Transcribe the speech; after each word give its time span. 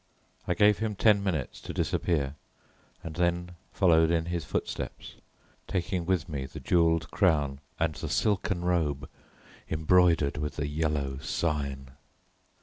I 0.47 0.55
gave 0.55 0.79
him 0.79 0.95
ten 0.95 1.23
minutes 1.23 1.61
to 1.61 1.75
disappear 1.75 2.33
and 3.03 3.15
then 3.17 3.51
followed 3.71 4.09
in 4.09 4.25
his 4.25 4.43
footsteps, 4.45 5.13
taking 5.67 6.07
with 6.07 6.27
me 6.27 6.47
the 6.47 6.59
jewelled 6.59 7.11
crown 7.11 7.59
and 7.79 7.93
the 7.93 8.09
silken 8.09 8.65
robe 8.65 9.07
embroidered 9.69 10.37
with 10.37 10.55
the 10.55 10.65
Yellow 10.67 11.19
Sign. 11.19 11.91